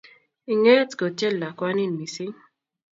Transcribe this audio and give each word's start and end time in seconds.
Inget 0.51 0.89
kotyen 0.99 1.35
lakwanin 1.41 1.91
missing' 1.99 2.39